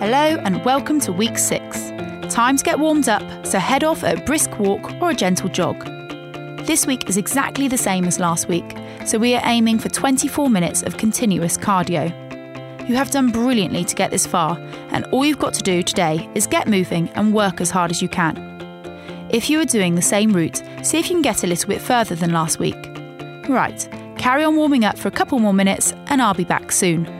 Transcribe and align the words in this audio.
Hello 0.00 0.38
and 0.44 0.64
welcome 0.64 0.98
to 1.00 1.12
week 1.12 1.36
six. 1.36 1.90
Time 2.32 2.56
to 2.56 2.64
get 2.64 2.78
warmed 2.78 3.10
up, 3.10 3.44
so 3.44 3.58
head 3.58 3.84
off 3.84 4.02
at 4.02 4.18
a 4.18 4.24
brisk 4.24 4.58
walk 4.58 4.90
or 4.98 5.10
a 5.10 5.14
gentle 5.14 5.50
jog. 5.50 5.84
This 6.64 6.86
week 6.86 7.10
is 7.10 7.18
exactly 7.18 7.68
the 7.68 7.76
same 7.76 8.06
as 8.06 8.18
last 8.18 8.48
week, 8.48 8.64
so 9.04 9.18
we 9.18 9.34
are 9.34 9.42
aiming 9.44 9.78
for 9.78 9.90
24 9.90 10.48
minutes 10.48 10.82
of 10.82 10.96
continuous 10.96 11.58
cardio. 11.58 12.08
You 12.88 12.94
have 12.94 13.10
done 13.10 13.30
brilliantly 13.30 13.84
to 13.84 13.94
get 13.94 14.10
this 14.10 14.26
far, 14.26 14.56
and 14.88 15.04
all 15.12 15.26
you've 15.26 15.38
got 15.38 15.52
to 15.52 15.62
do 15.62 15.82
today 15.82 16.30
is 16.34 16.46
get 16.46 16.66
moving 16.66 17.10
and 17.10 17.34
work 17.34 17.60
as 17.60 17.68
hard 17.68 17.90
as 17.90 18.00
you 18.00 18.08
can. 18.08 18.38
If 19.28 19.50
you 19.50 19.60
are 19.60 19.66
doing 19.66 19.96
the 19.96 20.00
same 20.00 20.32
route, 20.32 20.62
see 20.80 20.98
if 20.98 21.10
you 21.10 21.16
can 21.16 21.20
get 21.20 21.44
a 21.44 21.46
little 21.46 21.68
bit 21.68 21.82
further 21.82 22.14
than 22.14 22.32
last 22.32 22.58
week. 22.58 22.88
Right, 23.50 23.86
carry 24.16 24.44
on 24.44 24.56
warming 24.56 24.86
up 24.86 24.96
for 24.96 25.08
a 25.08 25.10
couple 25.10 25.38
more 25.40 25.52
minutes, 25.52 25.92
and 26.06 26.22
I'll 26.22 26.32
be 26.32 26.44
back 26.44 26.72
soon. 26.72 27.19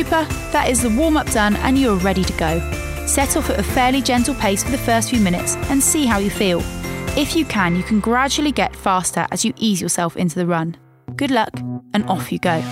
Super, 0.00 0.24
that 0.52 0.70
is 0.70 0.80
the 0.80 0.88
warm 0.88 1.18
up 1.18 1.30
done 1.30 1.56
and 1.56 1.76
you 1.76 1.92
are 1.92 1.96
ready 1.96 2.24
to 2.24 2.32
go. 2.38 2.58
Set 3.06 3.36
off 3.36 3.50
at 3.50 3.60
a 3.60 3.62
fairly 3.62 4.00
gentle 4.00 4.34
pace 4.34 4.64
for 4.64 4.70
the 4.70 4.78
first 4.78 5.10
few 5.10 5.20
minutes 5.20 5.56
and 5.68 5.82
see 5.82 6.06
how 6.06 6.16
you 6.16 6.30
feel. 6.30 6.62
If 7.18 7.36
you 7.36 7.44
can, 7.44 7.76
you 7.76 7.82
can 7.82 8.00
gradually 8.00 8.50
get 8.50 8.74
faster 8.74 9.26
as 9.30 9.44
you 9.44 9.52
ease 9.56 9.78
yourself 9.78 10.16
into 10.16 10.36
the 10.36 10.46
run. 10.46 10.78
Good 11.16 11.30
luck, 11.30 11.50
and 11.92 12.08
off 12.08 12.32
you 12.32 12.38
go. 12.38 12.62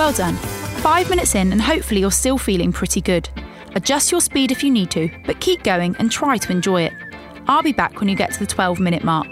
Well 0.00 0.14
done. 0.14 0.36
Five 0.80 1.10
minutes 1.10 1.34
in, 1.34 1.52
and 1.52 1.60
hopefully 1.60 2.00
you're 2.00 2.10
still 2.10 2.38
feeling 2.38 2.72
pretty 2.72 3.02
good. 3.02 3.28
Adjust 3.74 4.10
your 4.10 4.22
speed 4.22 4.50
if 4.50 4.64
you 4.64 4.70
need 4.70 4.90
to, 4.92 5.10
but 5.26 5.42
keep 5.42 5.62
going 5.62 5.94
and 5.98 6.10
try 6.10 6.38
to 6.38 6.50
enjoy 6.50 6.84
it. 6.84 6.94
I'll 7.48 7.62
be 7.62 7.72
back 7.72 8.00
when 8.00 8.08
you 8.08 8.16
get 8.16 8.32
to 8.32 8.38
the 8.38 8.46
12 8.46 8.80
minute 8.80 9.04
mark. 9.04 9.29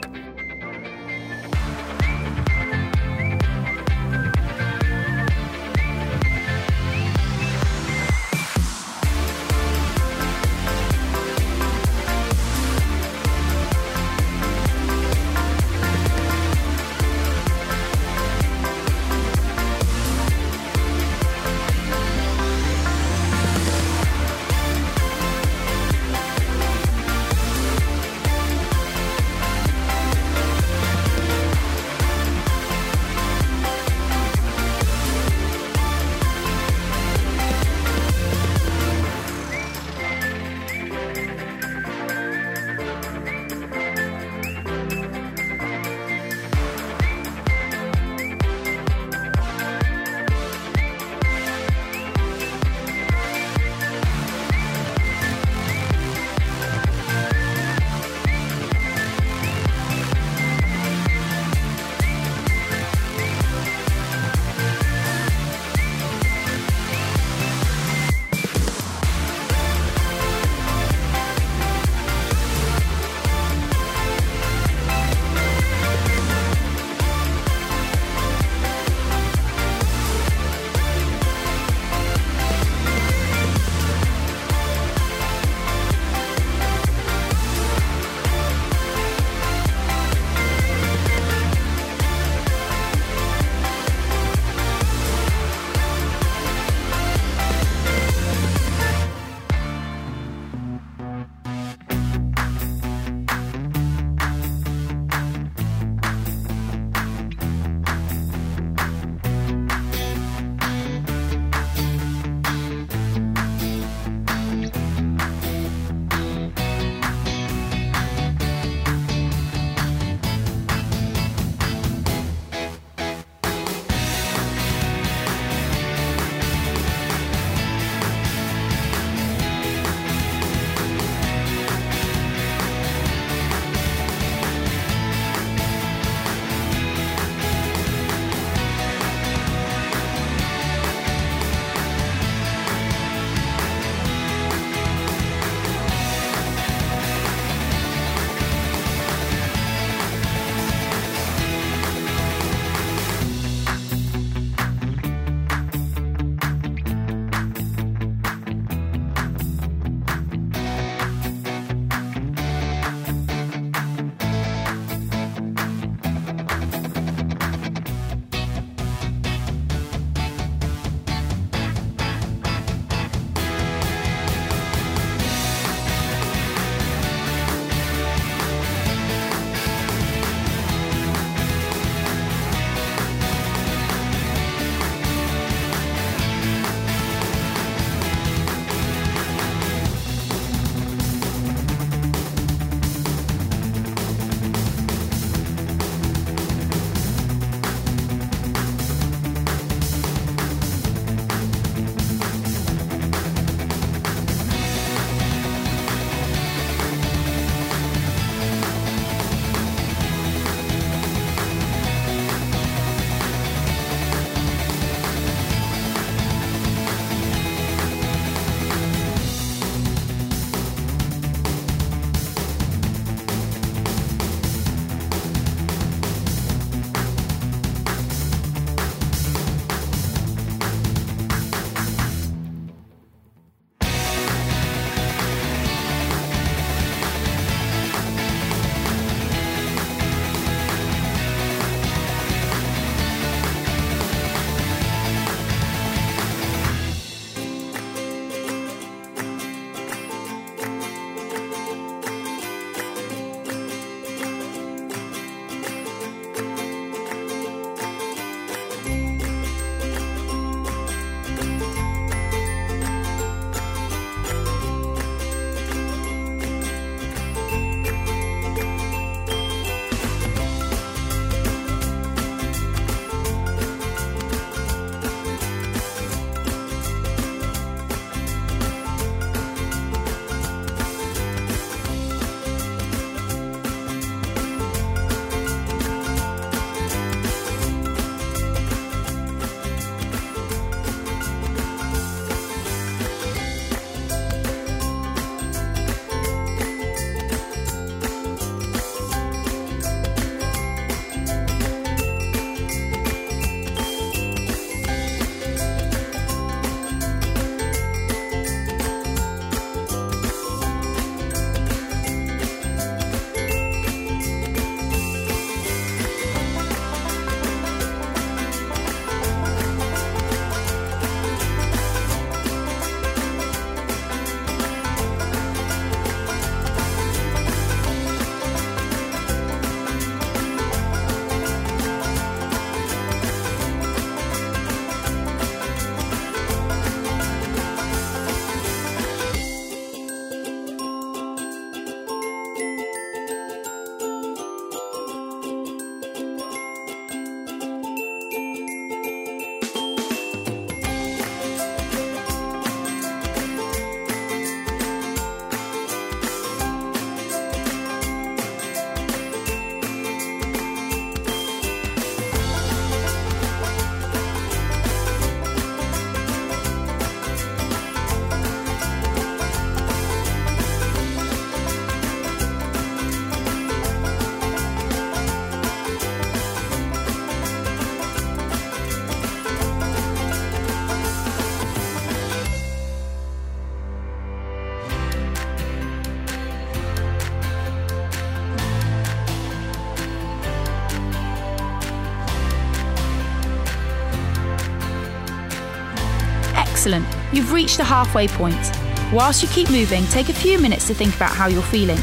Excellent. 396.89 397.35
You've 397.35 397.53
reached 397.53 397.77
the 397.77 397.85
halfway 397.85 398.29
point. 398.29 398.73
Whilst 399.13 399.43
you 399.43 399.49
keep 399.51 399.69
moving, 399.69 400.07
take 400.07 400.31
a 400.31 400.33
few 400.33 400.59
minutes 400.59 400.87
to 400.87 400.95
think 400.95 401.15
about 401.15 401.33
how 401.33 401.47
you're 401.47 401.61
feeling. 401.61 401.99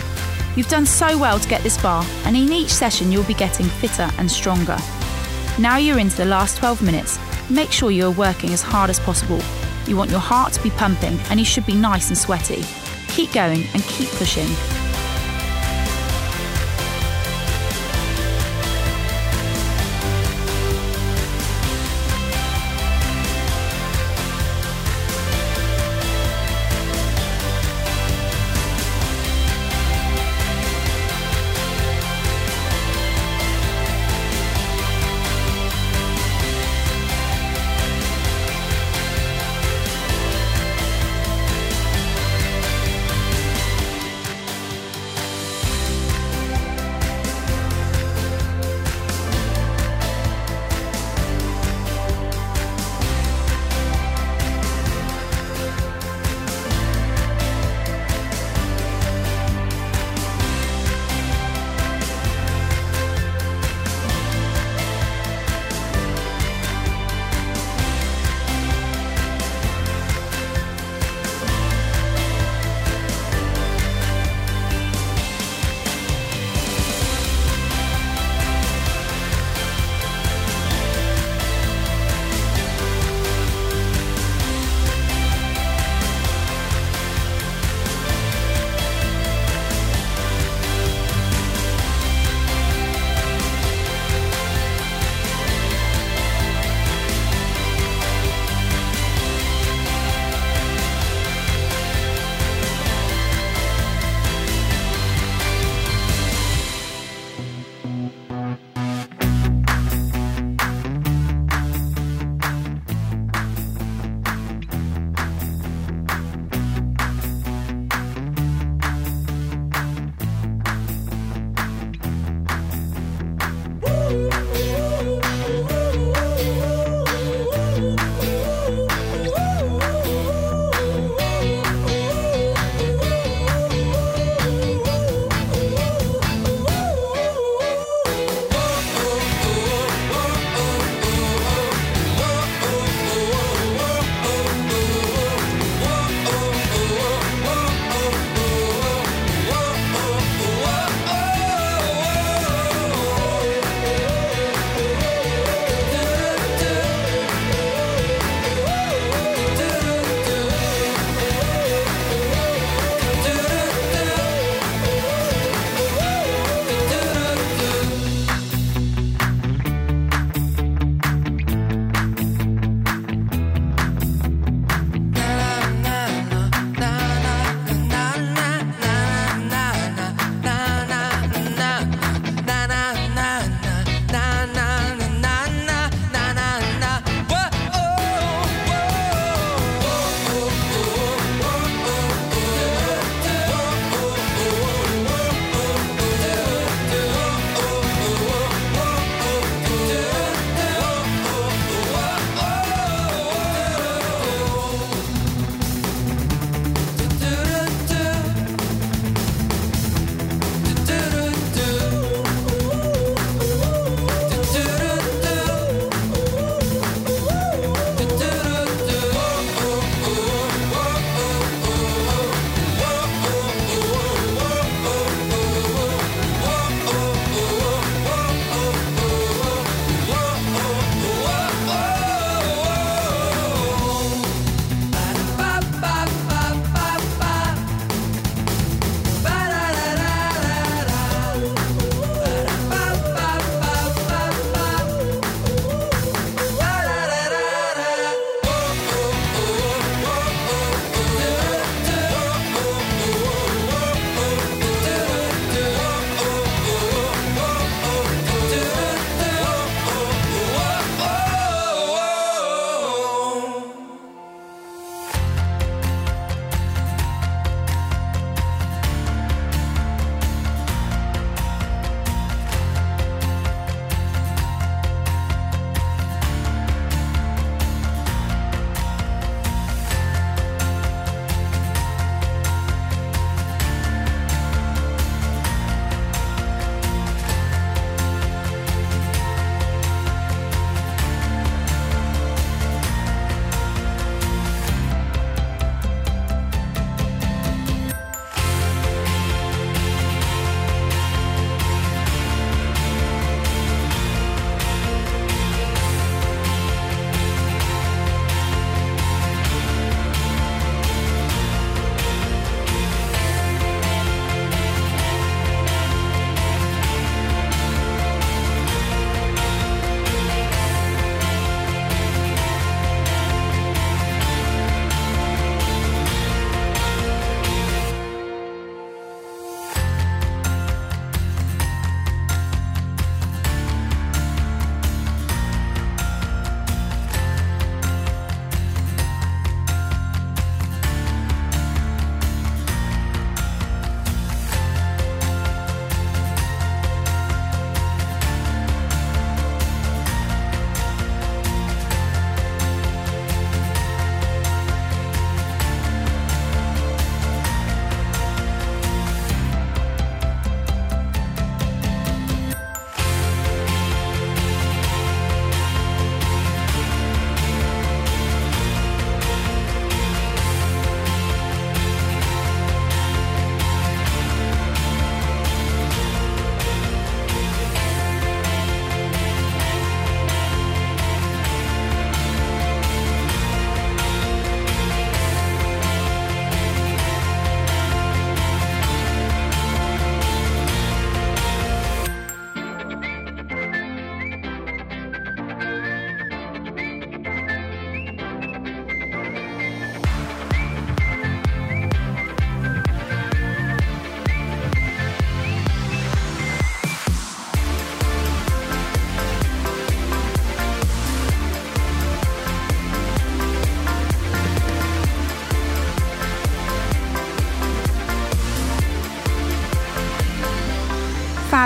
You've 0.56 0.68
done 0.68 0.86
so 0.86 1.18
well 1.18 1.40
to 1.40 1.50
get 1.50 1.64
this 1.64 1.76
far, 1.76 2.06
and 2.24 2.38
in 2.38 2.54
each 2.54 2.70
session, 2.70 3.12
you'll 3.12 3.24
be 3.24 3.34
getting 3.34 3.66
fitter 3.66 4.08
and 4.20 4.30
stronger. 4.30 4.78
Now 5.58 5.78
you're 5.78 5.98
into 5.98 6.18
the 6.18 6.26
last 6.26 6.58
12 6.58 6.84
minutes, 6.84 7.18
make 7.50 7.72
sure 7.72 7.90
you 7.90 8.06
are 8.06 8.12
working 8.12 8.52
as 8.52 8.62
hard 8.62 8.92
as 8.92 9.00
possible. 9.00 9.42
You 9.88 9.98
want 9.98 10.12
your 10.12 10.20
heart 10.20 10.54
to 10.54 10.62
be 10.62 10.70
pumping, 10.70 11.18
and 11.32 11.40
you 11.40 11.48
should 11.48 11.66
be 11.66 11.74
nice 11.74 12.10
and 12.10 12.18
sweaty. 12.18 12.64
Keep 13.08 13.34
going 13.34 13.64
and 13.74 13.82
keep 13.86 14.10
pushing. 14.10 14.75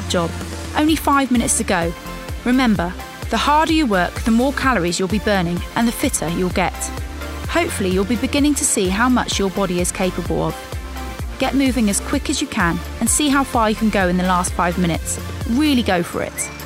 Job. 0.07 0.31
Only 0.77 0.95
five 0.95 1.31
minutes 1.31 1.57
to 1.57 1.63
go. 1.63 1.91
Remember, 2.45 2.93
the 3.29 3.37
harder 3.37 3.73
you 3.73 3.85
work, 3.85 4.13
the 4.21 4.31
more 4.31 4.53
calories 4.53 4.99
you'll 4.99 5.07
be 5.07 5.19
burning 5.19 5.59
and 5.75 5.87
the 5.87 5.91
fitter 5.91 6.29
you'll 6.29 6.49
get. 6.51 6.73
Hopefully, 7.49 7.89
you'll 7.89 8.05
be 8.05 8.15
beginning 8.15 8.53
to 8.55 8.63
see 8.63 8.87
how 8.87 9.09
much 9.09 9.39
your 9.39 9.49
body 9.49 9.81
is 9.81 9.91
capable 9.91 10.43
of. 10.43 10.55
Get 11.39 11.55
moving 11.55 11.89
as 11.89 11.99
quick 11.99 12.29
as 12.29 12.41
you 12.41 12.47
can 12.47 12.79
and 12.99 13.09
see 13.09 13.29
how 13.29 13.43
far 13.43 13.69
you 13.69 13.75
can 13.75 13.89
go 13.89 14.07
in 14.07 14.17
the 14.17 14.23
last 14.23 14.53
five 14.53 14.77
minutes. 14.77 15.19
Really 15.49 15.83
go 15.83 16.03
for 16.03 16.21
it. 16.21 16.58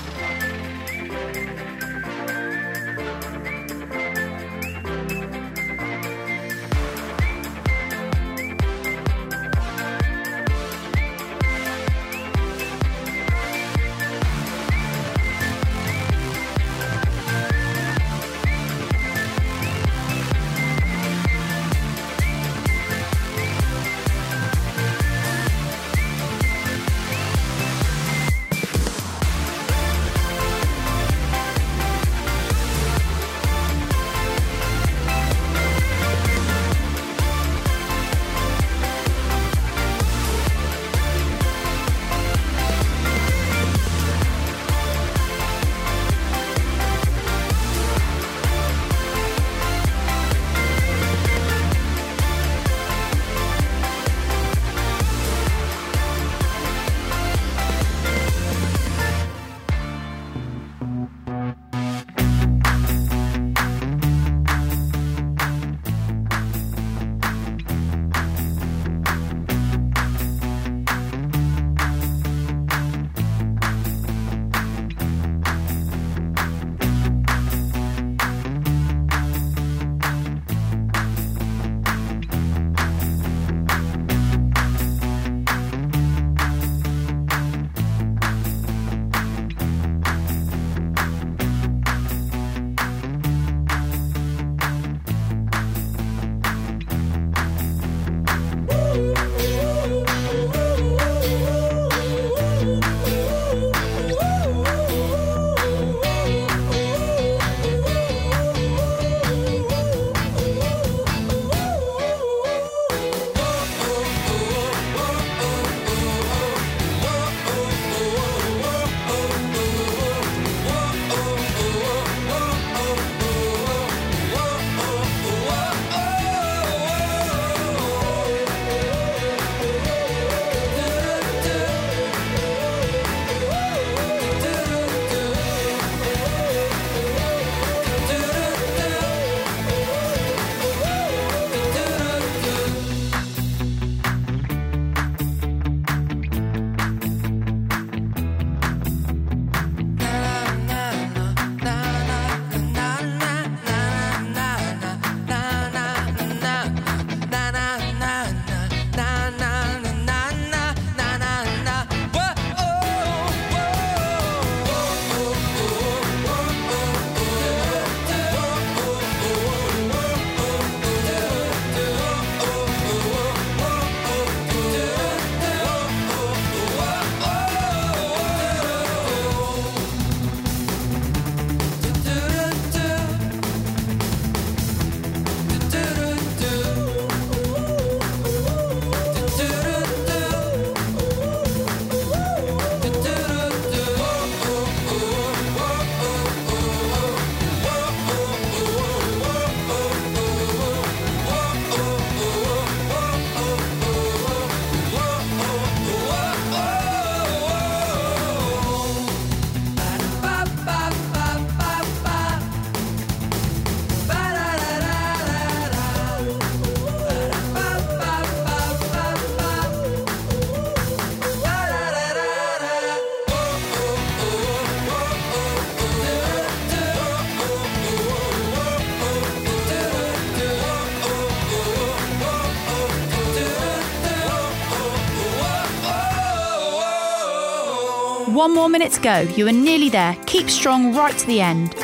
One 238.44 238.56
more 238.56 238.68
minute 238.68 238.92
to 238.92 239.00
go. 239.00 239.20
You 239.22 239.48
are 239.48 239.54
nearly 239.54 239.88
there. 239.88 240.18
Keep 240.26 240.50
strong 240.50 240.94
right 240.94 241.18
to 241.18 241.28
the 241.28 241.40
end. 241.40 241.76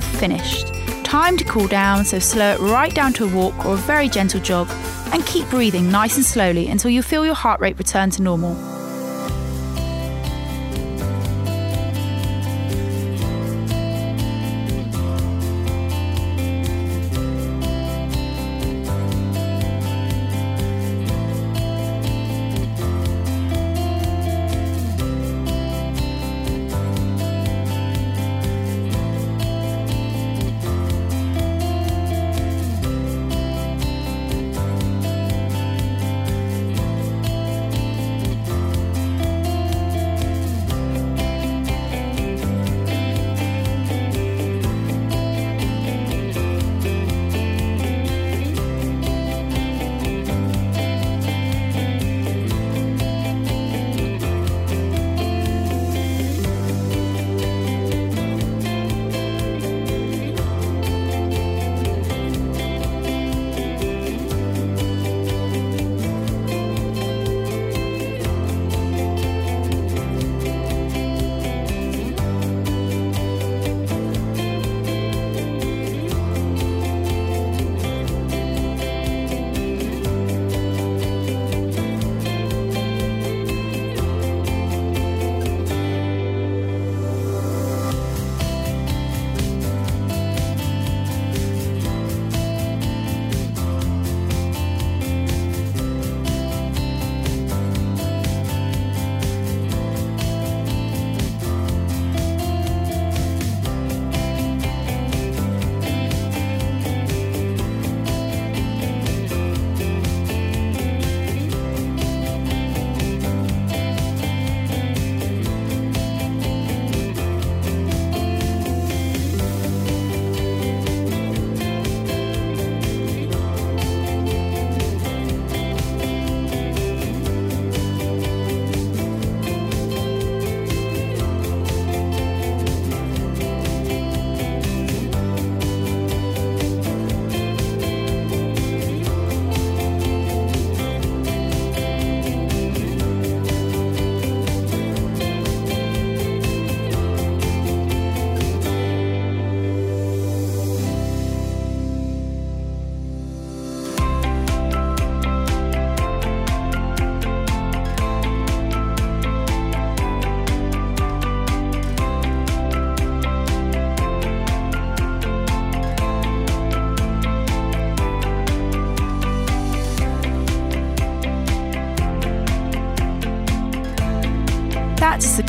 Have 0.00 0.20
finished. 0.20 0.72
Time 1.04 1.36
to 1.36 1.44
cool 1.44 1.66
down, 1.66 2.04
so 2.04 2.18
slow 2.18 2.52
it 2.52 2.60
right 2.60 2.94
down 2.94 3.12
to 3.14 3.24
a 3.24 3.34
walk 3.34 3.66
or 3.66 3.74
a 3.74 3.76
very 3.76 4.08
gentle 4.08 4.40
jog 4.40 4.68
and 5.12 5.24
keep 5.26 5.48
breathing 5.48 5.90
nice 5.90 6.16
and 6.16 6.24
slowly 6.24 6.68
until 6.68 6.90
you 6.90 7.02
feel 7.02 7.24
your 7.24 7.34
heart 7.34 7.60
rate 7.60 7.78
return 7.78 8.10
to 8.10 8.22
normal. 8.22 8.67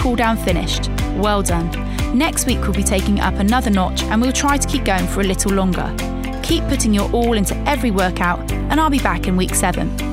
Cool 0.10 0.16
down 0.16 0.38
finished. 0.38 0.90
Well 1.18 1.44
done. 1.44 1.70
Next 2.18 2.48
week 2.48 2.62
we'll 2.62 2.74
be 2.74 2.82
taking 2.82 3.20
up 3.20 3.36
another 3.36 3.70
notch 3.70 4.02
and 4.02 4.20
we'll 4.20 4.32
try 4.32 4.58
to 4.58 4.68
keep 4.68 4.84
going 4.84 5.06
for 5.06 5.22
a 5.22 5.24
little 5.24 5.52
longer. 5.52 5.96
Keep 6.42 6.64
putting 6.64 6.96
your 6.96 7.12
all 7.12 7.34
into 7.34 7.56
every 7.70 7.92
workout 7.92 8.52
and 8.52 8.80
I'll 8.80 8.90
be 8.90 8.98
back 8.98 9.28
in 9.28 9.38
week 9.38 9.54
7. 9.54 10.09